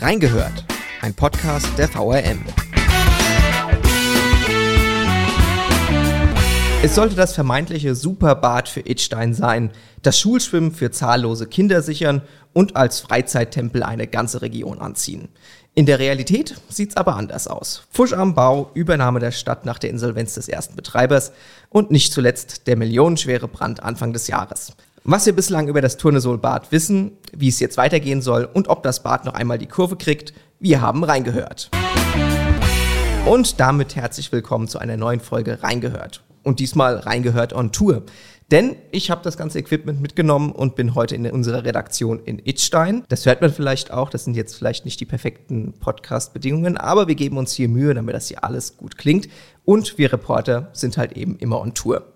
[0.00, 0.64] Reingehört,
[1.00, 2.44] ein Podcast der VRM.
[6.82, 9.70] Es sollte das vermeintliche Superbad für Itstein sein,
[10.02, 12.20] das Schulschwimmen für zahllose Kinder sichern
[12.52, 15.28] und als Freizeittempel eine ganze Region anziehen.
[15.74, 17.86] In der Realität sieht's aber anders aus.
[17.90, 21.32] Fusch am Bau, Übernahme der Stadt nach der Insolvenz des ersten Betreibers
[21.70, 24.74] und nicht zuletzt der millionenschwere Brand Anfang des Jahres.
[25.08, 29.04] Was wir bislang über das Turnesol-Bad wissen, wie es jetzt weitergehen soll und ob das
[29.04, 31.70] Bad noch einmal die Kurve kriegt, wir haben reingehört.
[33.24, 36.24] Und damit herzlich willkommen zu einer neuen Folge Reingehört.
[36.42, 38.02] Und diesmal Reingehört on Tour.
[38.50, 43.04] Denn ich habe das ganze Equipment mitgenommen und bin heute in unserer Redaktion in Itstein.
[43.08, 47.14] Das hört man vielleicht auch, das sind jetzt vielleicht nicht die perfekten Podcast-Bedingungen, aber wir
[47.14, 49.28] geben uns hier Mühe, damit das hier alles gut klingt.
[49.64, 52.12] Und wir Reporter sind halt eben immer on Tour.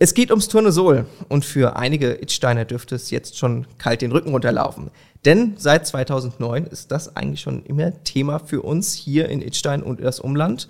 [0.00, 4.30] Es geht ums Turnesol und für einige Itsteiner dürfte es jetzt schon kalt den Rücken
[4.30, 4.92] runterlaufen.
[5.24, 10.00] Denn seit 2009 ist das eigentlich schon immer Thema für uns hier in Itstein und
[10.00, 10.68] das Umland.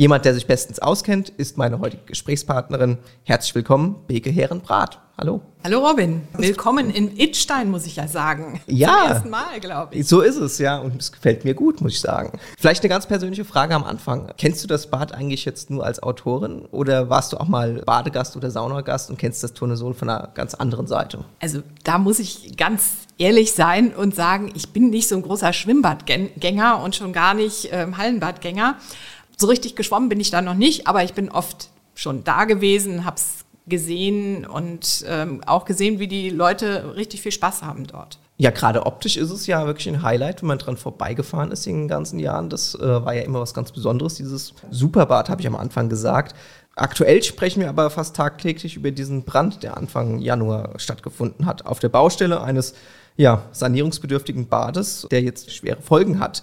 [0.00, 2.96] Jemand, der sich bestens auskennt, ist meine heutige Gesprächspartnerin.
[3.24, 4.98] Herzlich willkommen, Beke Herrenbrat.
[5.18, 5.42] Hallo.
[5.62, 6.22] Hallo Robin.
[6.38, 8.62] Willkommen in Itstein, muss ich ja sagen.
[8.66, 8.88] Ja.
[8.88, 10.08] Zum ersten Mal, glaube ich.
[10.08, 10.78] So ist es, ja.
[10.78, 12.38] Und es gefällt mir gut, muss ich sagen.
[12.58, 14.32] Vielleicht eine ganz persönliche Frage am Anfang.
[14.38, 18.34] Kennst du das Bad eigentlich jetzt nur als Autorin oder warst du auch mal Badegast
[18.38, 21.26] oder Saunagast und kennst das Turnesol von einer ganz anderen Seite?
[21.40, 25.52] Also da muss ich ganz ehrlich sein und sagen, ich bin nicht so ein großer
[25.52, 28.76] Schwimmbadgänger und schon gar nicht ähm, Hallenbadgänger.
[29.40, 33.06] So richtig geschwommen bin ich da noch nicht, aber ich bin oft schon da gewesen,
[33.06, 38.18] habe es gesehen und ähm, auch gesehen, wie die Leute richtig viel Spaß haben dort.
[38.36, 41.74] Ja, gerade optisch ist es ja wirklich ein Highlight, wenn man dran vorbeigefahren ist in
[41.76, 42.50] den ganzen Jahren.
[42.50, 46.34] Das äh, war ja immer was ganz Besonderes, dieses Superbad, habe ich am Anfang gesagt.
[46.76, 51.78] Aktuell sprechen wir aber fast tagtäglich über diesen Brand, der Anfang Januar stattgefunden hat, auf
[51.78, 52.74] der Baustelle eines
[53.16, 56.42] ja, sanierungsbedürftigen Bades, der jetzt schwere Folgen hat.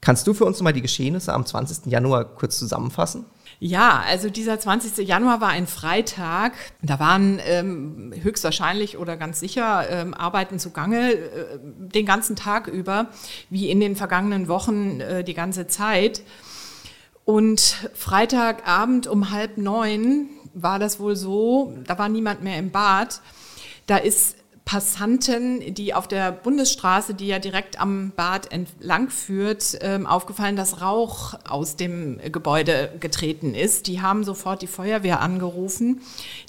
[0.00, 1.86] Kannst du für uns mal die Geschehnisse am 20.
[1.86, 3.26] Januar kurz zusammenfassen?
[3.58, 5.06] Ja, also dieser 20.
[5.06, 6.54] Januar war ein Freitag.
[6.80, 13.08] Da waren ähm, höchstwahrscheinlich oder ganz sicher ähm, Arbeiten zugange äh, den ganzen Tag über,
[13.50, 16.22] wie in den vergangenen Wochen äh, die ganze Zeit.
[17.26, 23.20] Und Freitagabend um halb neun war das wohl so, da war niemand mehr im Bad.
[23.86, 24.36] Da ist
[24.70, 30.80] Passanten, die auf der Bundesstraße, die ja direkt am Bad entlang führt, ähm, aufgefallen, dass
[30.80, 33.88] Rauch aus dem Gebäude getreten ist.
[33.88, 36.02] Die haben sofort die Feuerwehr angerufen,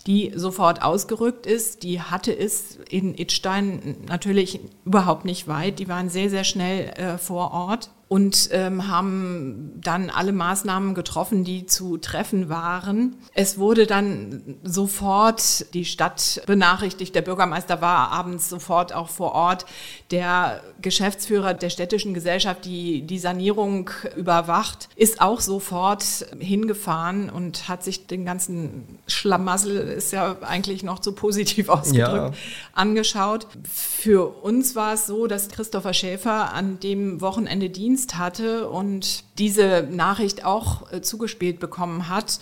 [0.06, 1.82] die sofort ausgerückt ist.
[1.82, 5.80] Die hatte es in Itstein natürlich überhaupt nicht weit.
[5.80, 11.46] Die waren sehr, sehr schnell äh, vor Ort und ähm, haben dann alle Maßnahmen getroffen,
[11.46, 13.16] die zu treffen waren.
[13.34, 17.16] Es wurde dann sofort die Stadt benachrichtigt.
[17.16, 19.66] Der Bürgermeister war abends sofort auch vor Ort.
[20.12, 26.04] Der Geschäftsführer der städtischen Gesellschaft, die die Sanierung überwacht, ist auch sofort
[26.38, 32.42] hingefahren und hat sich den ganzen Schlamassel, ist ja eigentlich noch zu positiv ausgedrückt, ja.
[32.74, 33.48] angeschaut.
[33.64, 39.26] Für uns war es so, dass Christopher Schäfer an dem Wochenende Dienst Dienst hatte und
[39.38, 42.40] diese Nachricht auch äh, zugespielt bekommen hat,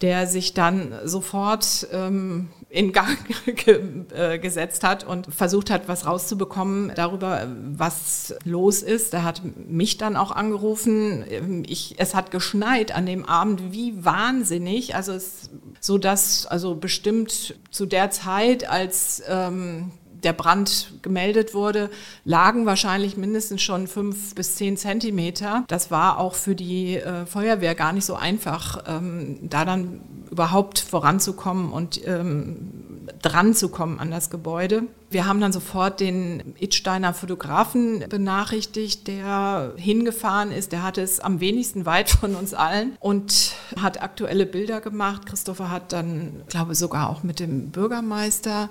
[0.00, 3.16] der sich dann sofort ähm, in Gang
[3.46, 3.80] ge
[4.12, 7.46] äh, gesetzt hat und versucht hat, was rauszubekommen darüber,
[7.76, 9.14] was los ist.
[9.14, 11.24] Er hat mich dann auch angerufen.
[11.30, 14.96] Ähm, ich, es hat geschneit an dem Abend, wie wahnsinnig.
[14.96, 15.50] Also es,
[15.80, 19.92] so dass also bestimmt zu der Zeit, als ähm,
[20.26, 21.88] der Brand gemeldet wurde,
[22.24, 25.64] lagen wahrscheinlich mindestens schon fünf bis zehn Zentimeter.
[25.68, 30.00] Das war auch für die äh, Feuerwehr gar nicht so einfach, ähm, da dann
[30.30, 34.82] überhaupt voranzukommen und ähm, dran zu kommen an das Gebäude.
[35.10, 40.72] Wir haben dann sofort den Itsteiner Fotografen benachrichtigt, der hingefahren ist.
[40.72, 45.26] Der hatte es am wenigsten weit von uns allen und hat aktuelle Bilder gemacht.
[45.26, 48.68] Christopher hat dann, glaube ich, sogar auch mit dem Bürgermeister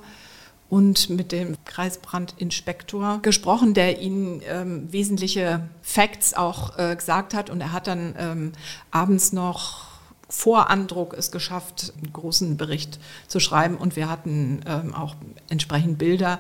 [0.70, 7.50] und mit dem Kreisbrandinspektor gesprochen, der ihnen ähm, wesentliche Facts auch äh, gesagt hat.
[7.50, 8.52] Und er hat dann ähm,
[8.92, 9.86] abends noch
[10.28, 13.78] vor Andruck es geschafft, einen großen Bericht zu schreiben.
[13.78, 15.16] Und wir hatten ähm, auch
[15.50, 16.40] entsprechend Bilder.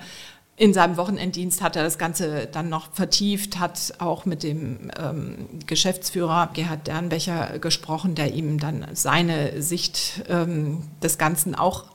[0.57, 5.49] In seinem Wochenenddienst hat er das Ganze dann noch vertieft, hat auch mit dem ähm,
[5.67, 11.85] Geschäftsführer Gerhard Dernbecher gesprochen, der ihm dann seine Sicht ähm, des Ganzen auch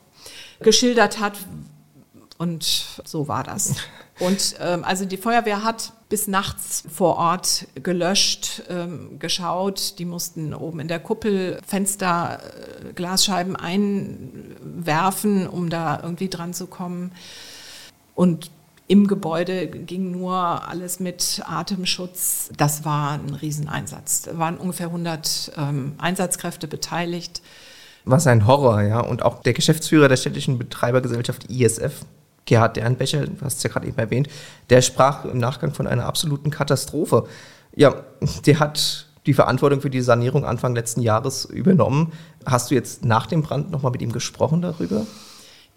[0.61, 1.39] geschildert hat,
[2.41, 2.65] und
[3.05, 3.75] so war das.
[4.19, 9.99] Und ähm, also die Feuerwehr hat bis nachts vor Ort gelöscht, ähm, geschaut.
[9.99, 16.67] Die mussten oben in der Kuppel Fenster, äh, Glasscheiben einwerfen, um da irgendwie dran zu
[16.67, 17.13] kommen.
[18.15, 18.51] Und
[18.89, 22.51] Im Gebäude ging nur alles mit Atemschutz.
[22.57, 24.23] Das war ein Rieseneinsatz.
[24.23, 27.43] Da waren ungefähr 100 ähm, Einsatzkräfte beteiligt.
[28.05, 29.01] Was ein Horror, ja.
[29.01, 32.05] Und auch der Geschäftsführer der städtischen Betreibergesellschaft ISF,
[32.47, 34.29] Gerhard Dernbecher, du hast es ja gerade eben erwähnt,
[34.71, 37.25] der sprach im Nachgang von einer absoluten Katastrophe.
[37.75, 37.95] Ja,
[38.47, 42.13] der hat die Verantwortung für die Sanierung Anfang letzten Jahres übernommen.
[42.47, 45.07] Hast du jetzt nach dem Brand nochmal mit ihm gesprochen darüber?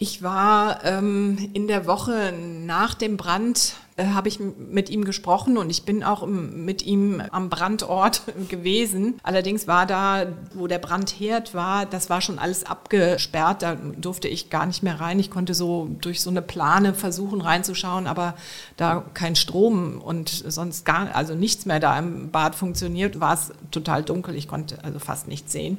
[0.03, 5.57] Ich war ähm, in der Woche nach dem Brand, äh, habe ich mit ihm gesprochen
[5.57, 9.17] und ich bin auch im, mit ihm am Brandort gewesen.
[9.23, 13.61] Allerdings war da, wo der Brandherd war, das war schon alles abgesperrt.
[13.61, 15.19] Da durfte ich gar nicht mehr rein.
[15.19, 18.35] Ich konnte so durch so eine Plane versuchen reinzuschauen, aber
[18.75, 23.53] da kein Strom und sonst gar, also nichts mehr da im Bad funktioniert, war es
[23.71, 24.35] total dunkel.
[24.35, 25.77] Ich konnte also fast nichts sehen.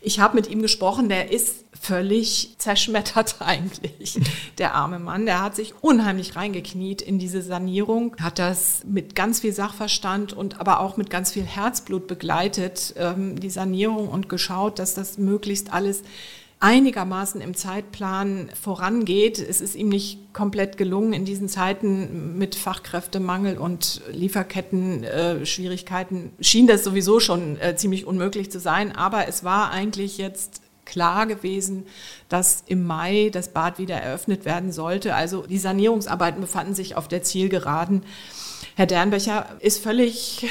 [0.00, 4.18] Ich habe mit ihm gesprochen, der ist völlig zerschmettert eigentlich,
[4.58, 5.26] der arme Mann.
[5.26, 10.60] Der hat sich unheimlich reingekniet in diese Sanierung, hat das mit ganz viel Sachverstand und
[10.60, 15.72] aber auch mit ganz viel Herzblut begleitet, ähm, die Sanierung und geschaut, dass das möglichst
[15.72, 16.02] alles
[16.58, 19.38] einigermaßen im Zeitplan vorangeht.
[19.38, 26.32] Es ist ihm nicht komplett gelungen in diesen Zeiten mit Fachkräftemangel und Lieferketten-Schwierigkeiten.
[26.38, 30.62] Äh, schien das sowieso schon äh, ziemlich unmöglich zu sein, aber es war eigentlich jetzt
[30.86, 31.84] klar gewesen,
[32.28, 35.14] dass im Mai das Bad wieder eröffnet werden sollte.
[35.14, 38.02] Also die Sanierungsarbeiten befanden sich auf der Zielgeraden.
[38.76, 40.46] Herr Dernbecher ist völlig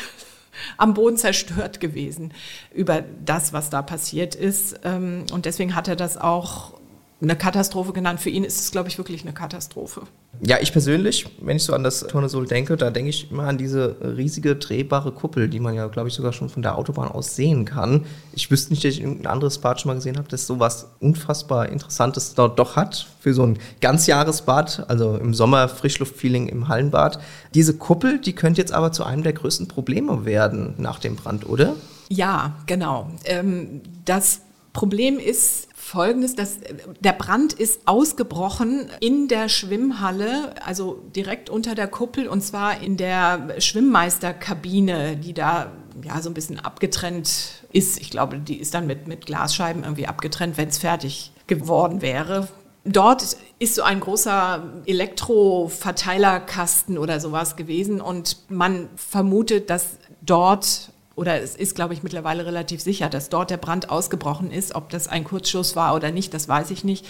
[0.78, 2.34] am Boden zerstört gewesen
[2.74, 4.80] über das, was da passiert ist.
[4.84, 6.80] Ähm, und deswegen hat er das auch
[7.22, 8.20] eine Katastrophe genannt.
[8.20, 10.02] Für ihn ist es, glaube ich, wirklich eine Katastrophe.
[10.42, 13.58] Ja, ich persönlich, wenn ich so an das Tornesol denke, da denke ich immer an
[13.58, 17.38] diese riesige drehbare Kuppel, die man ja, glaube ich, sogar schon von der Autobahn aus
[17.38, 18.06] sehen kann.
[18.34, 20.92] Ich wüsste nicht, dass ich irgendein anderes Bad schon mal gesehen habe, das so was
[21.00, 27.20] unfassbar Interessantes dort doch hat für so ein Ganzjahresbad, also im Sommer Frischluftfeeling im Hallenbad.
[27.54, 31.48] Diese Kuppel, die könnte jetzt aber zu einem der größten Probleme werden nach dem Brand,
[31.48, 31.76] oder?
[32.10, 33.10] Ja, genau.
[33.24, 34.42] Ähm, das
[34.74, 36.58] Problem ist folgendes, dass
[37.00, 42.98] der Brand ist ausgebrochen in der Schwimmhalle, also direkt unter der Kuppel und zwar in
[42.98, 45.72] der Schwimmmeisterkabine, die da
[46.04, 48.02] ja so ein bisschen abgetrennt ist.
[48.02, 52.48] Ich glaube, die ist dann mit, mit Glasscheiben irgendwie abgetrennt, wenn es fertig geworden wäre.
[52.84, 61.42] Dort ist so ein großer Elektroverteilerkasten oder sowas gewesen und man vermutet, dass dort oder
[61.42, 64.76] es ist, glaube ich, mittlerweile relativ sicher, dass dort der Brand ausgebrochen ist.
[64.76, 67.06] Ob das ein Kurzschuss war oder nicht, das weiß ich nicht.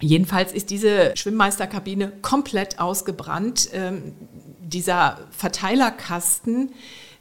[0.00, 3.70] Jedenfalls ist diese Schwimmmeisterkabine komplett ausgebrannt.
[3.72, 4.14] Ähm,
[4.60, 6.72] dieser Verteilerkasten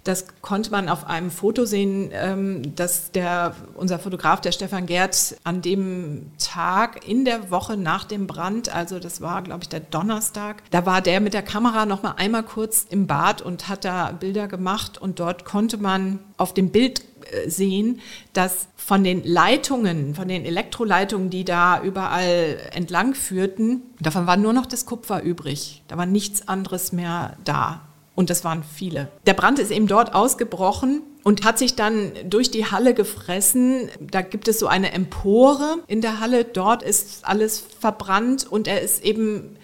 [0.06, 5.36] das konnte man auf einem Foto sehen, ähm, dass der, unser Fotograf, der Stefan Gerd,
[5.44, 9.80] an dem Tag in der Woche nach dem Brand, also das war, glaube ich, der
[9.80, 13.84] Donnerstag, da war der mit der Kamera noch mal einmal kurz im Bad und hat
[13.84, 18.00] da Bilder gemacht und dort konnte man auf dem Bild äh, sehen,
[18.34, 24.54] dass von den Leitungen, von den Elektroleitungen, die da überall entlang führten, davon war nur
[24.54, 25.82] noch das Kupfer übrig.
[25.88, 27.82] Da war nichts anderes mehr da.
[28.16, 29.10] Und das waren viele.
[29.26, 33.90] Der Brand ist eben dort ausgebrochen und hat sich dann durch die Halle gefressen.
[34.00, 36.46] Da gibt es so eine Empore in der Halle.
[36.46, 39.58] Dort ist alles verbrannt und er ist eben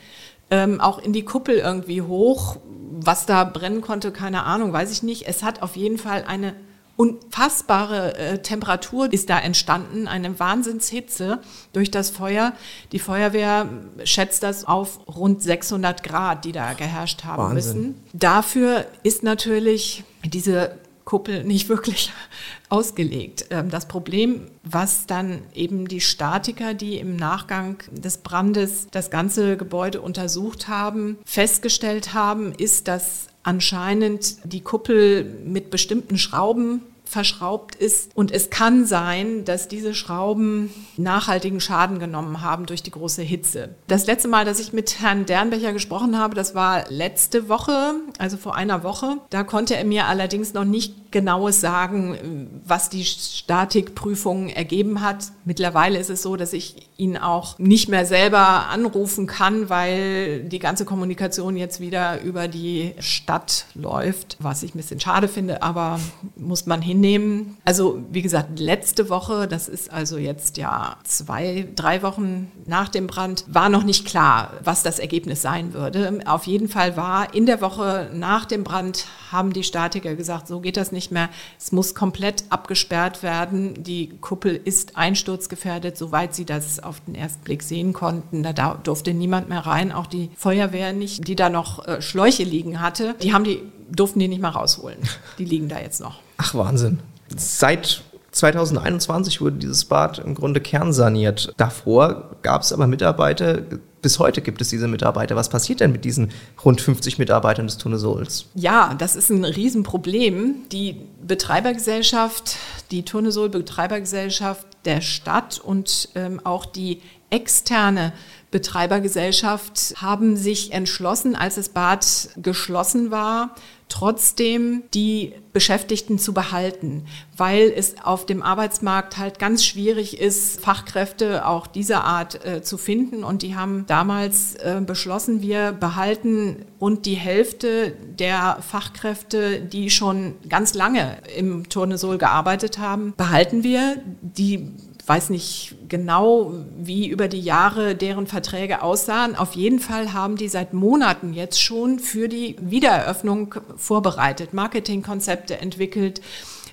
[0.50, 2.58] ähm, auch in die Kuppel irgendwie hoch.
[3.04, 5.28] Was da brennen konnte, keine Ahnung, weiß ich nicht.
[5.28, 6.54] Es hat auf jeden Fall eine
[7.02, 11.40] unfassbare äh, Temperatur ist da entstanden, eine Wahnsinnshitze
[11.74, 12.54] durch das Feuer.
[12.92, 13.68] Die Feuerwehr
[14.04, 17.56] schätzt das auf rund 600 Grad, die da geherrscht haben Wahnsinn.
[17.56, 18.04] müssen.
[18.14, 22.12] Dafür ist natürlich diese Kuppel nicht wirklich
[22.70, 23.48] ausgelegt.
[23.50, 29.58] Ähm, das Problem, was dann eben die Statiker, die im Nachgang des Brandes das ganze
[29.58, 38.16] Gebäude untersucht haben, festgestellt haben, ist, dass anscheinend die Kuppel mit bestimmten Schrauben verschraubt ist.
[38.16, 43.76] Und es kann sein, dass diese Schrauben nachhaltigen Schaden genommen haben durch die große Hitze.
[43.88, 48.38] Das letzte Mal, dass ich mit Herrn Dernbecher gesprochen habe, das war letzte Woche, also
[48.38, 49.18] vor einer Woche.
[49.30, 55.34] Da konnte er mir allerdings noch nicht genaues sagen, was die Statikprüfung ergeben hat.
[55.44, 60.60] Mittlerweile ist es so, dass ich ihn auch nicht mehr selber anrufen kann, weil die
[60.60, 66.00] ganze Kommunikation jetzt wieder über die Stadt läuft, was ich ein bisschen schade finde, aber
[66.38, 67.58] muss man hinnehmen.
[67.66, 73.08] Also wie gesagt, letzte Woche, das ist also jetzt ja zwei, drei Wochen nach dem
[73.08, 76.20] Brand, war noch nicht klar, was das Ergebnis sein würde.
[76.26, 80.60] Auf jeden Fall war in der Woche nach dem Brand, haben die Statiker gesagt, so
[80.60, 81.30] geht das nicht mehr.
[81.60, 83.84] Es muss komplett abgesperrt werden.
[83.84, 88.44] Die Kuppel ist einsturzgefährdet, soweit sie das auf den ersten Blick sehen konnten.
[88.44, 92.82] Da durfte niemand mehr rein, auch die Feuerwehr nicht, die da noch äh, Schläuche liegen
[92.82, 93.16] hatte.
[93.22, 93.62] Die haben die
[93.94, 95.00] durften die nicht mal rausholen.
[95.38, 96.20] Die liegen da jetzt noch.
[96.44, 97.00] Ach, Wahnsinn.
[97.38, 101.54] Seit 2021 wurde dieses Bad im Grunde kernsaniert.
[101.58, 103.62] Davor gab es aber Mitarbeiter,
[104.02, 105.36] bis heute gibt es diese Mitarbeiter.
[105.36, 106.32] Was passiert denn mit diesen
[106.66, 108.48] rund 50 Mitarbeitern des Turnesols?
[108.56, 110.68] Ja, das ist ein Riesenproblem.
[110.72, 112.56] Die Betreibergesellschaft,
[112.90, 118.14] die Turnesol-Betreibergesellschaft der Stadt und ähm, auch die externe
[118.50, 123.56] Betreibergesellschaft haben sich entschlossen, als das Bad geschlossen war,
[123.92, 127.04] trotzdem die Beschäftigten zu behalten,
[127.36, 132.78] weil es auf dem Arbeitsmarkt halt ganz schwierig ist, Fachkräfte auch dieser Art äh, zu
[132.78, 133.26] finden.
[133.26, 140.36] Und die haben damals äh, beschlossen, wir behalten rund die Hälfte der Fachkräfte, die schon
[140.48, 143.98] ganz lange im Turnesol gearbeitet haben, behalten wir.
[144.22, 144.72] Die
[145.08, 149.36] weiß nicht genau, wie über die Jahre deren Verträge aussahen.
[149.36, 156.22] Auf jeden Fall haben die seit Monaten jetzt schon für die Wiedereröffnung vorbereitet, Marketingkonzepte entwickelt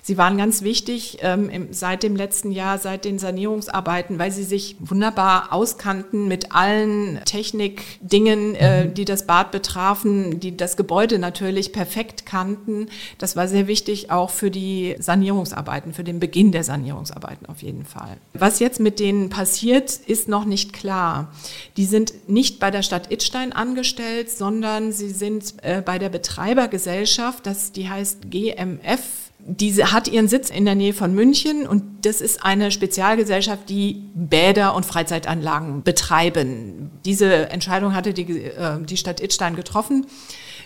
[0.09, 4.43] Sie waren ganz wichtig ähm, im, seit dem letzten Jahr, seit den Sanierungsarbeiten, weil sie
[4.43, 8.95] sich wunderbar auskannten mit allen Technikdingen, äh, mhm.
[8.95, 12.87] die das Bad betrafen, die das Gebäude natürlich perfekt kannten.
[13.19, 17.85] Das war sehr wichtig auch für die Sanierungsarbeiten, für den Beginn der Sanierungsarbeiten auf jeden
[17.85, 18.17] Fall.
[18.33, 21.31] Was jetzt mit denen passiert, ist noch nicht klar.
[21.77, 27.45] Die sind nicht bei der Stadt Idstein angestellt, sondern sie sind äh, bei der Betreibergesellschaft,
[27.45, 32.21] das, die heißt GMF diese hat ihren Sitz in der Nähe von München und das
[32.21, 36.91] ist eine Spezialgesellschaft, die Bäder und Freizeitanlagen betreiben.
[37.05, 40.05] Diese Entscheidung hatte die, äh, die Stadt Idstein getroffen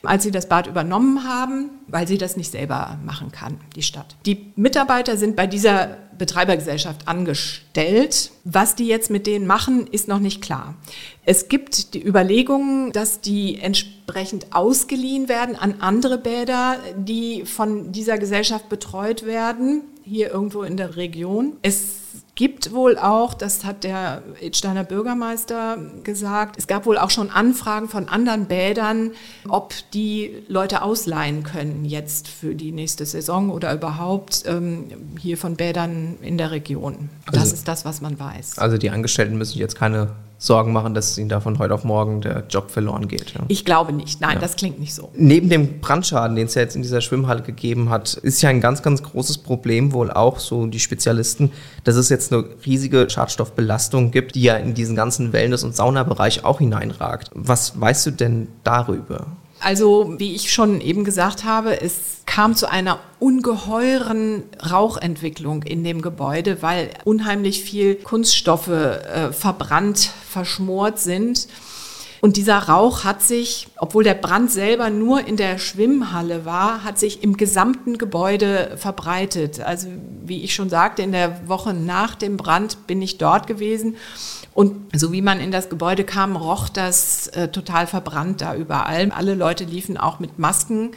[0.04, 4.16] als sie das Bad übernommen haben, weil sie das nicht selber machen kann, die Stadt.
[4.26, 8.32] Die Mitarbeiter sind bei dieser Betreibergesellschaft angestellt.
[8.44, 10.76] Was die jetzt mit denen machen, ist noch nicht klar.
[11.26, 18.18] Es gibt die Überlegungen, dass die entsprechend ausgeliehen werden an andere Bäder, die von dieser
[18.18, 21.54] Gesellschaft betreut werden, hier irgendwo in der Region.
[21.62, 22.03] Es
[22.36, 27.88] gibt wohl auch, das hat der Edsteiner Bürgermeister gesagt, es gab wohl auch schon Anfragen
[27.88, 29.12] von anderen Bädern,
[29.48, 34.86] ob die Leute ausleihen können jetzt für die nächste Saison oder überhaupt ähm,
[35.20, 37.10] hier von Bädern in der Region.
[37.28, 38.58] Das also, ist das, was man weiß.
[38.58, 40.10] Also die Angestellten müssen jetzt keine
[40.44, 43.34] Sorgen machen, dass ihnen da von heute auf morgen der Job verloren geht.
[43.34, 43.40] Ja.
[43.48, 44.20] Ich glaube nicht.
[44.20, 44.40] Nein, ja.
[44.42, 45.10] das klingt nicht so.
[45.16, 48.60] Neben dem Brandschaden, den es ja jetzt in dieser Schwimmhalle gegeben hat, ist ja ein
[48.60, 51.54] ganz, ganz großes Problem wohl auch so die Spezialisten,
[51.86, 56.44] dass es jetzt eine riesige Schadstoffbelastung gibt, die ja in diesen ganzen Wellness- und Saunabereich
[56.44, 57.32] auch hineinragt.
[57.34, 59.28] Was weißt du denn darüber?
[59.64, 66.02] Also, wie ich schon eben gesagt habe, es kam zu einer ungeheuren Rauchentwicklung in dem
[66.02, 71.48] Gebäude, weil unheimlich viel Kunststoffe äh, verbrannt, verschmort sind.
[72.24, 76.98] Und dieser Rauch hat sich, obwohl der Brand selber nur in der Schwimmhalle war, hat
[76.98, 79.60] sich im gesamten Gebäude verbreitet.
[79.60, 79.90] Also
[80.24, 83.98] wie ich schon sagte, in der Woche nach dem Brand bin ich dort gewesen
[84.54, 89.12] und so wie man in das Gebäude kam, roch das äh, total verbrannt da überall.
[89.12, 90.92] Alle Leute liefen auch mit Masken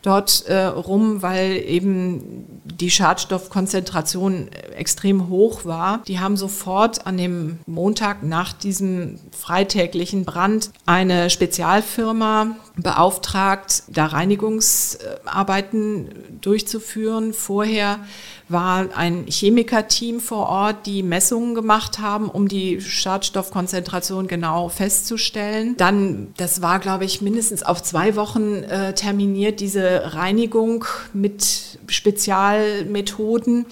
[0.00, 6.02] dort äh, rum, weil eben die Schadstoffkonzentration extrem hoch war.
[6.08, 16.40] Die haben sofort an dem Montag nach diesem freitäglichen Brand eine Spezialfirma beauftragt, da Reinigungsarbeiten
[16.40, 17.32] durchzuführen.
[17.32, 18.00] Vorher
[18.48, 25.76] war ein Chemikerteam vor Ort, die Messungen gemacht haben, um die Schadstoffkonzentration genau festzustellen.
[25.76, 33.66] Dann, das war, glaube ich, mindestens auf zwei Wochen äh, terminiert, diese Reinigung mit Spezialmethoden.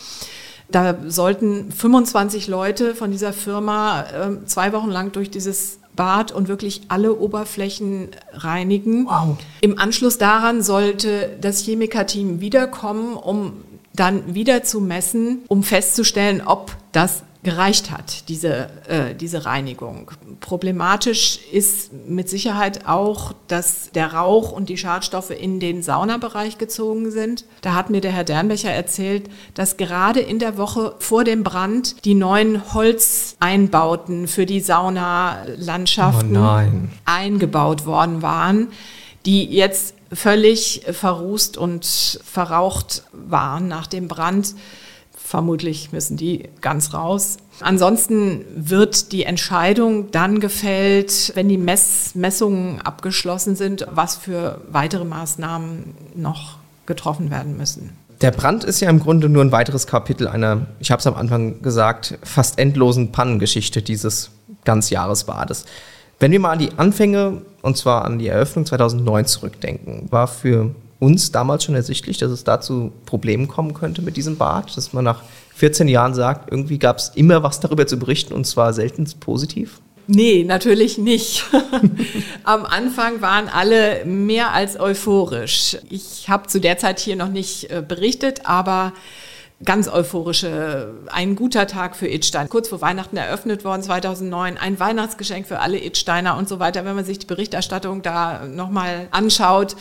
[0.71, 6.49] Da sollten 25 Leute von dieser Firma äh, zwei Wochen lang durch dieses Bad und
[6.49, 9.05] wirklich alle Oberflächen reinigen.
[9.05, 9.37] Wow.
[9.61, 13.53] Im Anschluss daran sollte das Chemikerteam wiederkommen, um
[13.93, 20.11] dann wieder zu messen, um festzustellen, ob das gereicht hat, diese, äh, diese Reinigung.
[20.41, 27.11] Problematisch ist mit Sicherheit auch, dass der Rauch und die Schadstoffe in den Saunabereich gezogen
[27.11, 27.47] sind.
[27.63, 32.05] Da hat mir der Herr Dernbecher erzählt, dass gerade in der Woche vor dem Brand
[32.05, 36.61] die neuen Holzeinbauten für die Saunalandschaften oh
[37.07, 38.69] eingebaut worden waren,
[39.25, 44.55] die jetzt völlig verrußt und verraucht waren nach dem Brand.
[45.31, 47.37] Vermutlich müssen die ganz raus.
[47.61, 55.05] Ansonsten wird die Entscheidung dann gefällt, wenn die Mess Messungen abgeschlossen sind, was für weitere
[55.05, 57.91] Maßnahmen noch getroffen werden müssen.
[58.23, 61.15] Der Brand ist ja im Grunde nur ein weiteres Kapitel einer, ich habe es am
[61.15, 64.33] Anfang gesagt, fast endlosen Pannengeschichte dieses
[64.65, 65.65] Ganzjahresbades.
[66.19, 70.75] Wenn wir mal an die Anfänge, und zwar an die Eröffnung 2009 zurückdenken, war für
[71.01, 75.05] uns damals schon ersichtlich, dass es dazu Problemen kommen könnte mit diesem Bad, dass man
[75.05, 75.23] nach
[75.57, 79.81] 14 Jahren sagt, irgendwie gab es immer was darüber zu berichten und zwar selten positiv?
[80.07, 81.45] Nee, natürlich nicht.
[82.45, 85.79] Am Anfang waren alle mehr als euphorisch.
[85.89, 88.93] Ich habe zu der Zeit hier noch nicht äh, berichtet, aber
[89.65, 92.49] ganz euphorische, ein guter Tag für Idstein.
[92.49, 96.85] Kurz vor Weihnachten eröffnet worden, 2009, ein Weihnachtsgeschenk für alle Idsteiner und so weiter.
[96.85, 99.77] Wenn man sich die Berichterstattung da nochmal anschaut,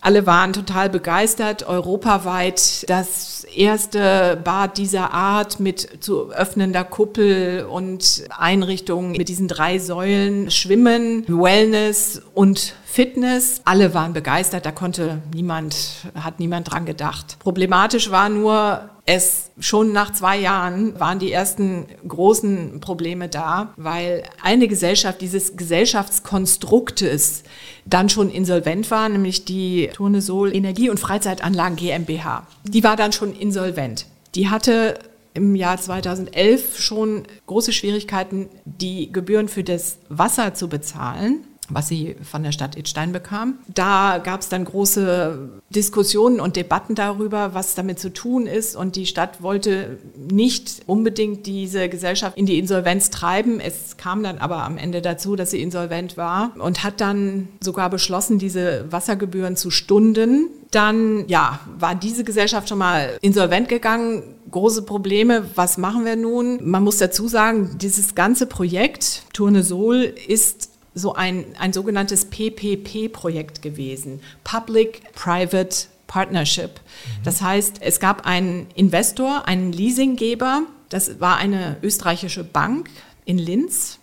[0.00, 8.24] alle waren total begeistert, europaweit das erste Bad dieser Art mit zu öffnender Kuppel und
[8.36, 13.60] Einrichtungen mit diesen drei Säulen, Schwimmen, Wellness und Fitness.
[13.64, 15.76] Alle waren begeistert, da konnte niemand,
[16.14, 17.36] hat niemand dran gedacht.
[17.38, 24.24] Problematisch war nur, es schon nach zwei Jahren waren die ersten großen Probleme da, weil
[24.42, 27.44] eine Gesellschaft dieses Gesellschaftskonstruktes
[27.84, 32.46] dann schon insolvent war, nämlich die Turnesol Energie- und Freizeitanlagen GmbH.
[32.64, 34.06] Die war dann schon insolvent.
[34.34, 34.98] Die hatte
[35.34, 42.16] im Jahr 2011 schon große Schwierigkeiten, die Gebühren für das Wasser zu bezahlen was sie
[42.22, 43.58] von der Stadt Idstein bekam.
[43.68, 48.76] Da gab es dann große Diskussionen und Debatten darüber, was damit zu tun ist.
[48.76, 53.60] Und die Stadt wollte nicht unbedingt diese Gesellschaft in die Insolvenz treiben.
[53.60, 57.90] Es kam dann aber am Ende dazu, dass sie insolvent war und hat dann sogar
[57.90, 60.48] beschlossen, diese Wassergebühren zu stunden.
[60.70, 64.22] Dann, ja, war diese Gesellschaft schon mal insolvent gegangen.
[64.50, 65.44] Große Probleme.
[65.54, 66.58] Was machen wir nun?
[66.62, 70.67] Man muss dazu sagen, dieses ganze Projekt Tournesol ist
[70.98, 76.70] so ein, ein sogenanntes PPP-Projekt gewesen, Public-Private Partnership.
[76.80, 77.22] Mhm.
[77.24, 82.90] Das heißt, es gab einen Investor, einen Leasinggeber, das war eine österreichische Bank
[83.24, 83.98] in Linz.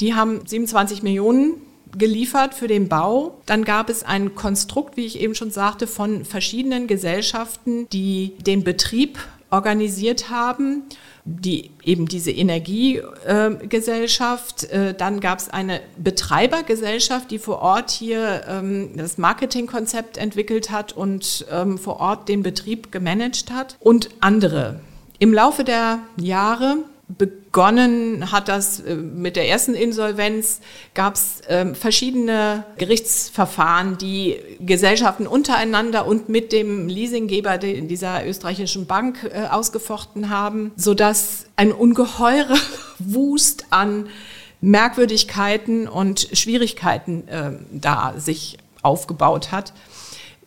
[0.00, 1.54] Die haben 27 Millionen
[1.96, 3.40] geliefert für den Bau.
[3.46, 8.64] Dann gab es ein Konstrukt, wie ich eben schon sagte, von verschiedenen Gesellschaften, die den
[8.64, 9.18] Betrieb
[9.50, 10.82] organisiert haben
[11.26, 14.64] die eben diese Energiegesellschaft.
[14.64, 20.92] Äh, dann gab es eine Betreibergesellschaft, die vor Ort hier ähm, das Marketingkonzept entwickelt hat
[20.92, 24.78] und ähm, vor Ort den Betrieb gemanagt hat und andere.
[25.18, 26.76] Im Laufe der Jahre
[27.08, 30.60] begonnen hat das äh, mit der ersten Insolvenz,
[30.94, 39.30] gab es äh, verschiedene Gerichtsverfahren, die Gesellschaften untereinander und mit dem Leasinggeber dieser österreichischen Bank
[39.32, 42.58] äh, ausgefochten haben, sodass ein ungeheurer
[42.98, 44.08] Wust an
[44.60, 49.72] Merkwürdigkeiten und Schwierigkeiten äh, da sich aufgebaut hat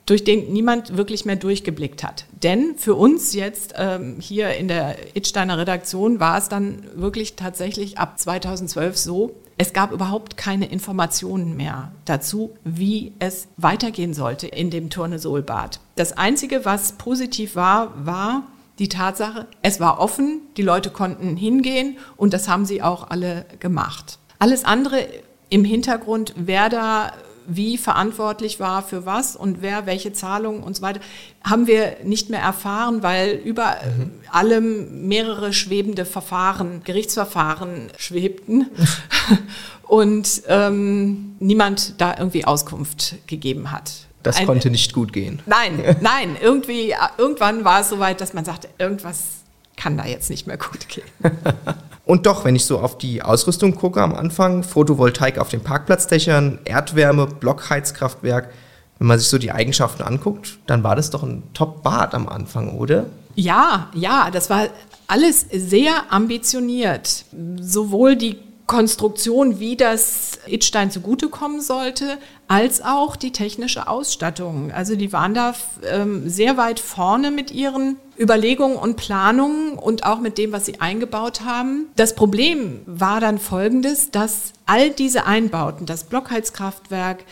[0.10, 2.26] durch den niemand wirklich mehr durchgeblickt hat.
[2.42, 8.00] Denn für uns jetzt ähm, hier in der Itsteiner Redaktion war es dann wirklich tatsächlich
[8.00, 14.72] ab 2012 so, es gab überhaupt keine Informationen mehr dazu, wie es weitergehen sollte in
[14.72, 15.80] dem Turnesolbad.
[15.96, 18.44] Das Einzige, was positiv war, war
[18.80, 23.46] die Tatsache, es war offen, die Leute konnten hingehen und das haben sie auch alle
[23.60, 24.18] gemacht.
[24.40, 25.06] Alles andere
[25.50, 27.12] im Hintergrund, wer da
[27.50, 31.00] wie verantwortlich war für was und wer welche Zahlungen und so weiter,
[31.44, 34.12] haben wir nicht mehr erfahren, weil über mhm.
[34.32, 38.68] allem mehrere schwebende Verfahren, Gerichtsverfahren schwebten
[39.84, 43.92] und ähm, niemand da irgendwie Auskunft gegeben hat.
[44.24, 45.42] Das Ein, konnte nicht gut gehen.
[45.46, 49.24] Nein, nein, irgendwie, irgendwann war es soweit, dass man sagte, irgendwas
[49.78, 51.08] kann da jetzt nicht mehr gut gehen.
[52.10, 56.58] Und doch, wenn ich so auf die Ausrüstung gucke am Anfang, Photovoltaik auf den Parkplatzdächern,
[56.66, 58.50] Erdwärme, Blockheizkraftwerk,
[58.98, 62.76] wenn man sich so die Eigenschaften anguckt, dann war das doch ein Top-Bad am Anfang,
[62.76, 63.06] oder?
[63.36, 64.70] Ja, ja, das war
[65.06, 67.26] alles sehr ambitioniert.
[67.62, 72.18] Sowohl die Konstruktion, wie das Itstein zugutekommen sollte,
[72.48, 74.72] als auch die technische Ausstattung.
[74.72, 80.20] Also die waren da ähm, sehr weit vorne mit ihren Überlegungen und Planungen und auch
[80.20, 81.88] mit dem, was sie eingebaut haben.
[81.96, 87.24] Das Problem war dann folgendes, dass all diese Einbauten, das Blockheizkraftwerk,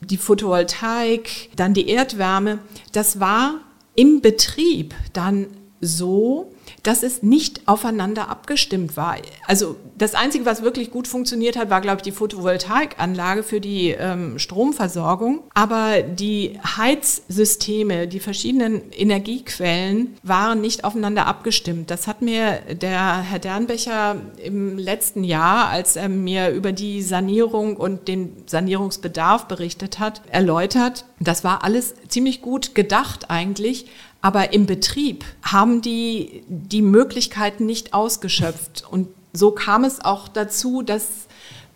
[0.00, 2.58] die Photovoltaik, dann die Erdwärme,
[2.92, 3.54] das war
[3.94, 5.46] im Betrieb dann
[5.80, 6.52] so,
[6.84, 9.16] dass es nicht aufeinander abgestimmt war.
[9.46, 13.90] Also das Einzige, was wirklich gut funktioniert hat, war, glaube ich, die Photovoltaikanlage für die
[13.90, 15.42] ähm, Stromversorgung.
[15.54, 21.90] Aber die Heizsysteme, die verschiedenen Energiequellen waren nicht aufeinander abgestimmt.
[21.90, 27.76] Das hat mir der Herr Dernbecher im letzten Jahr, als er mir über die Sanierung
[27.76, 31.06] und den Sanierungsbedarf berichtet hat, erläutert.
[31.18, 33.86] Das war alles ziemlich gut gedacht eigentlich,
[34.24, 38.82] aber im Betrieb haben die die Möglichkeiten nicht ausgeschöpft.
[38.90, 41.26] Und so kam es auch dazu, dass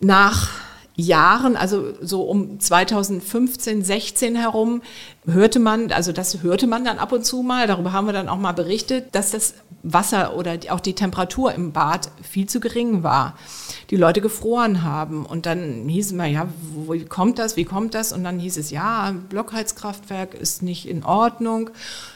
[0.00, 0.48] nach
[0.96, 4.80] Jahren, also so um 2015, 16 herum,
[5.32, 8.28] hörte man, also das hörte man dann ab und zu mal, darüber haben wir dann
[8.28, 13.02] auch mal berichtet, dass das Wasser oder auch die Temperatur im Bad viel zu gering
[13.02, 13.38] war.
[13.90, 15.24] Die Leute gefroren haben.
[15.24, 16.48] Und dann hieß es mal, ja,
[16.90, 18.12] wie kommt das, wie kommt das?
[18.12, 21.70] Und dann hieß es, ja, Blockheizkraftwerk ist nicht in Ordnung.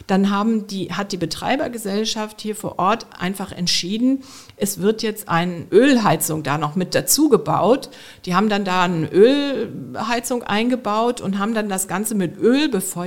[0.06, 4.24] Dann haben die, hat die Betreibergesellschaft hier vor Ort einfach entschieden,
[4.56, 7.90] es wird jetzt eine Ölheizung da noch mit dazu gebaut.
[8.26, 13.01] Die haben dann da eine Ölheizung eingebaut und haben dann das Ganze mit Öl befeuert,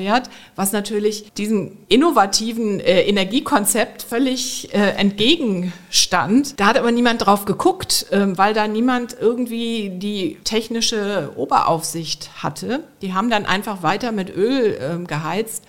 [0.56, 6.60] was natürlich diesem innovativen äh, Energiekonzept völlig äh, entgegenstand.
[6.60, 12.84] Da hat aber niemand drauf geguckt, äh, weil da niemand irgendwie die technische Oberaufsicht hatte.
[13.02, 15.64] Die haben dann einfach weiter mit Öl ähm, geheizt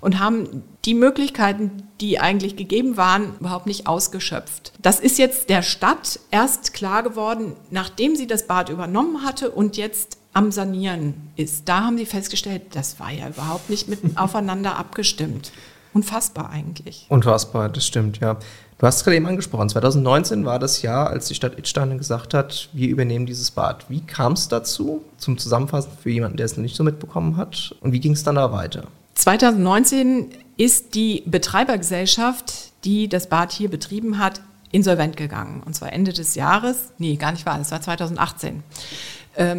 [0.00, 4.72] und haben die Möglichkeiten, die eigentlich gegeben waren, überhaupt nicht ausgeschöpft.
[4.80, 9.76] Das ist jetzt der Stadt erst klar geworden, nachdem sie das Bad übernommen hatte und
[9.76, 11.68] jetzt am Sanieren ist.
[11.68, 15.50] Da haben sie festgestellt, das war ja überhaupt nicht mit aufeinander abgestimmt.
[15.92, 17.06] Unfassbar eigentlich.
[17.08, 18.36] Unfassbar, das stimmt, ja.
[18.78, 22.34] Du hast es gerade eben angesprochen, 2019 war das Jahr, als die Stadt Idstein gesagt
[22.34, 23.86] hat, wir übernehmen dieses Bad.
[23.88, 25.02] Wie kam es dazu?
[25.16, 27.74] Zum Zusammenfassen für jemanden, der es noch nicht so mitbekommen hat.
[27.80, 28.84] Und wie ging es dann da weiter?
[29.14, 35.64] 2019 ist die Betreibergesellschaft, die das Bad hier betrieben hat, insolvent gegangen.
[35.66, 38.62] Und zwar Ende des Jahres, nee, gar nicht wahr, das war 2018, ähm,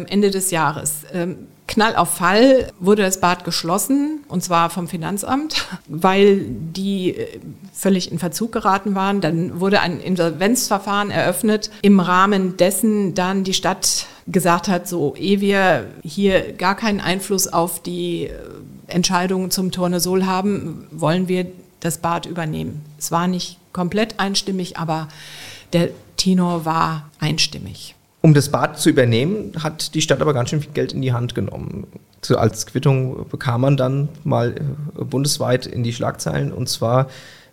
[0.08, 1.02] Ende des Jahres.
[1.12, 7.40] Ähm, Knall auf Fall wurde das Bad geschlossen, und zwar vom Finanzamt, weil die äh,
[7.72, 9.20] völlig in Verzug geraten waren.
[9.20, 15.40] Dann wurde ein Insolvenzverfahren eröffnet, im Rahmen dessen dann die Stadt gesagt hat, so ehe
[15.40, 18.32] wir hier gar keinen Einfluss auf die äh,
[18.88, 21.46] Entscheidungen zum Tornesol haben, wollen wir
[21.78, 22.84] das Bad übernehmen.
[22.98, 25.08] Es war nicht komplett einstimmig, aber
[25.72, 27.94] der Tenor war einstimmig.
[28.22, 31.12] Um das Bad zu übernehmen, hat die Stadt aber ganz schön viel Geld in die
[31.12, 31.86] Hand genommen.
[32.36, 34.54] als Quittung bekam man dann mal
[34.98, 37.08] äh, bundesweit in die Schlagzeilen und zwar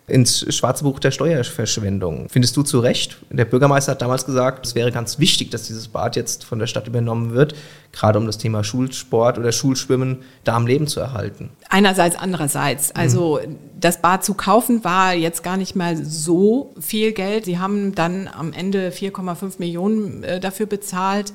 [0.08, 2.28] ins schwarze Buch der Steuerverschwendung.
[2.30, 3.18] Findest du zu Recht?
[3.30, 6.66] Der Bürgermeister hat damals gesagt, es wäre ganz wichtig, dass dieses Bad jetzt von der
[6.66, 7.54] Stadt übernommen wird,
[7.92, 11.50] gerade um das Thema Schulsport oder Schulschwimmen da am Leben zu erhalten.
[11.68, 12.94] Einerseits, andererseits.
[12.94, 13.56] Also mhm.
[13.78, 17.44] das Bad zu kaufen war jetzt gar nicht mal so viel Geld.
[17.44, 21.32] Sie haben dann am Ende 4,5 Millionen äh, dafür bezahlt.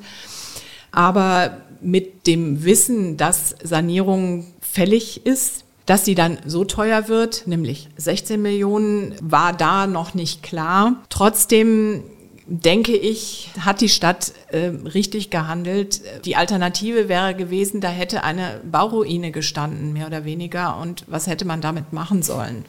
[0.91, 7.89] Aber mit dem Wissen, dass Sanierung fällig ist, dass sie dann so teuer wird, nämlich
[7.97, 11.03] 16 Millionen, war da noch nicht klar.
[11.09, 12.03] Trotzdem
[12.45, 16.01] denke ich, hat die Stadt äh, richtig gehandelt.
[16.25, 20.77] Die Alternative wäre gewesen, da hätte eine Bauruine gestanden, mehr oder weniger.
[20.77, 22.65] Und was hätte man damit machen sollen?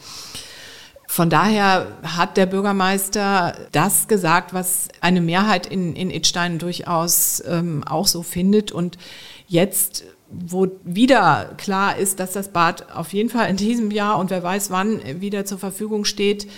[1.07, 7.85] Von daher hat der Bürgermeister das gesagt, was eine Mehrheit in, in Idstein durchaus ähm,
[7.85, 8.73] auch so findet.
[8.73, 8.99] Und
[9.47, 10.05] jetzt
[10.47, 14.43] wo wieder klar ist, dass das Bad auf jeden Fall in diesem Jahr und wer
[14.43, 16.49] weiß wann wieder zur Verfügung steht,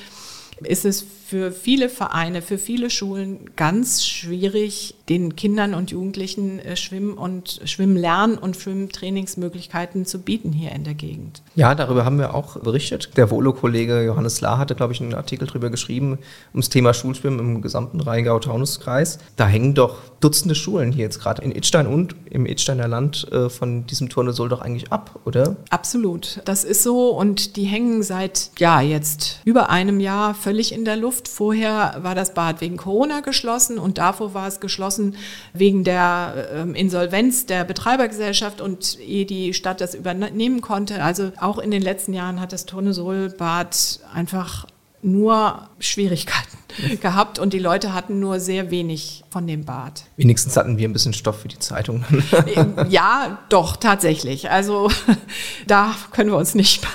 [0.61, 6.77] ist es für viele Vereine, für viele Schulen ganz schwierig, den Kindern und Jugendlichen äh,
[6.77, 11.43] Schwimmen und Schwimmlernen und Schwimmtrainingsmöglichkeiten zu bieten hier in der Gegend.
[11.57, 13.11] Ja, darüber haben wir auch berichtet.
[13.17, 16.19] Der Volo-Kollege Johannes Lahr hatte, glaube ich, einen Artikel darüber geschrieben,
[16.53, 19.19] ums Thema Schulschwimmen im gesamten Rheingau-Taunus-Kreis.
[19.35, 23.51] Da hängen doch Dutzende Schulen hier jetzt gerade in Idstein und im Idsteiner Land äh,
[23.51, 25.57] von diesem Turnesol doch eigentlich ab, oder?
[25.71, 26.41] Absolut.
[26.45, 30.97] Das ist so und die hängen seit, ja, jetzt über einem Jahr völlig in der
[30.97, 31.16] Luft.
[31.17, 31.29] Luft.
[31.29, 35.17] Vorher war das Bad wegen Corona geschlossen und davor war es geschlossen
[35.53, 41.03] wegen der ähm, Insolvenz der Betreibergesellschaft und ehe die Stadt das übernehmen konnte.
[41.03, 44.67] Also auch in den letzten Jahren hat das Tournesol-Bad einfach
[45.03, 46.59] nur Schwierigkeiten
[47.01, 50.05] gehabt und die Leute hatten nur sehr wenig von dem Bad.
[50.17, 52.05] Wenigstens hatten wir ein bisschen Stoff für die Zeitung.
[52.89, 54.51] ja, doch, tatsächlich.
[54.51, 54.91] Also
[55.67, 56.87] da können wir uns nicht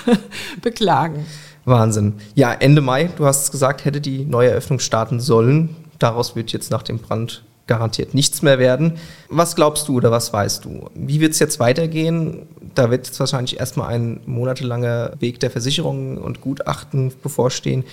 [0.60, 1.26] beklagen.
[1.64, 2.14] Wahnsinn.
[2.34, 5.76] Ja, Ende Mai, du hast es gesagt, hätte die neue Eröffnung starten sollen.
[5.98, 8.98] Daraus wird jetzt nach dem Brand garantiert nichts mehr werden.
[9.28, 10.90] Was glaubst du oder was weißt du?
[10.94, 12.46] Wie wird es jetzt weitergehen?
[12.74, 17.84] Da wird jetzt wahrscheinlich erstmal ein monatelanger Weg der Versicherungen und Gutachten bevorstehen.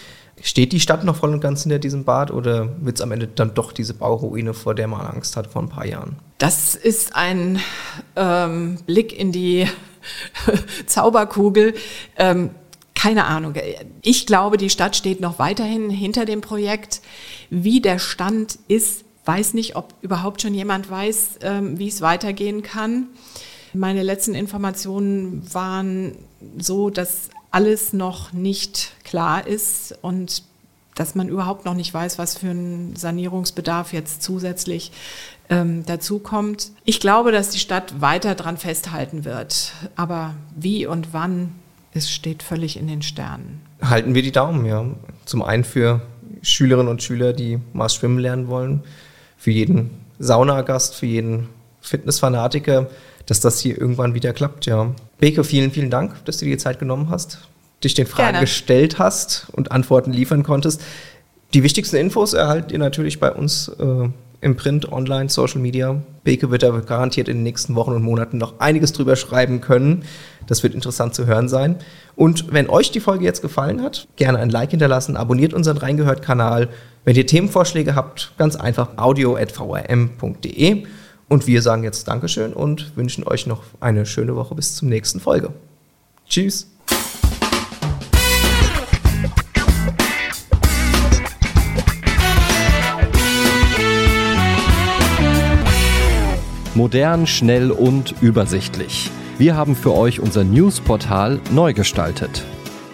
[0.42, 3.28] Steht die Stadt noch voll und ganz hinter diesem Bad oder wird es am Ende
[3.28, 6.16] dann doch diese Bauruine, vor der man Angst hat vor ein paar Jahren?
[6.38, 7.60] Das ist ein
[8.16, 9.68] ähm, Blick in die
[10.86, 11.74] Zauberkugel.
[12.18, 12.52] Ähm,
[13.00, 13.54] keine Ahnung.
[14.02, 17.00] Ich glaube, die Stadt steht noch weiterhin hinter dem Projekt.
[17.50, 22.62] Wie der Stand ist, weiß nicht, ob überhaupt schon jemand weiß, ähm, wie es weitergehen
[22.62, 23.08] kann.
[23.74, 26.18] Meine letzten Informationen waren
[26.58, 30.44] so, dass alles noch nicht klar ist und
[30.96, 34.92] dass man überhaupt noch nicht weiß, was für ein Sanierungsbedarf jetzt zusätzlich
[35.50, 36.72] ähm, dazu kommt.
[36.84, 39.72] Ich glaube, dass die Stadt weiter daran festhalten wird.
[39.96, 41.56] Aber wie und wann,
[41.94, 43.62] es steht völlig in den Sternen.
[43.82, 44.86] Halten wir die Daumen, ja.
[45.26, 46.02] Zum einen für
[46.42, 48.84] Schülerinnen und Schüler, die mal schwimmen lernen wollen,
[49.38, 51.50] für jeden Saunagast, für jeden
[51.82, 52.90] Fitnessfanatiker,
[53.26, 54.94] dass das hier irgendwann wieder klappt, ja.
[55.18, 57.48] Beke, vielen, vielen Dank, dass du dir die Zeit genommen hast,
[57.84, 58.46] dich den Fragen Gerne.
[58.46, 60.82] gestellt hast und Antworten liefern konntest.
[61.54, 64.10] Die wichtigsten Infos erhaltet ihr natürlich bei uns äh,
[64.42, 66.02] im Print, Online, Social Media.
[66.24, 70.04] Beke wird da garantiert in den nächsten Wochen und Monaten noch einiges drüber schreiben können.
[70.48, 71.76] Das wird interessant zu hören sein.
[72.16, 76.70] Und wenn euch die Folge jetzt gefallen hat, gerne ein Like hinterlassen, abonniert unseren Reingehört-Kanal.
[77.06, 80.84] Wenn ihr Themenvorschläge habt, ganz einfach audio.vrm.de.
[81.28, 85.20] Und wir sagen jetzt Dankeschön und wünschen euch noch eine schöne Woche bis zur nächsten
[85.20, 85.54] Folge.
[86.28, 86.79] Tschüss.
[96.76, 99.10] Modern, schnell und übersichtlich.
[99.38, 102.44] Wir haben für euch unser Newsportal neu gestaltet.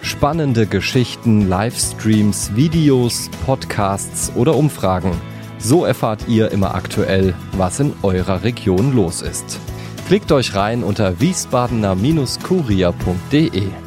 [0.00, 5.12] Spannende Geschichten, Livestreams, Videos, Podcasts oder Umfragen.
[5.58, 9.58] So erfahrt ihr immer aktuell, was in eurer Region los ist.
[10.06, 13.85] Klickt euch rein unter wiesbadener-kurier.de.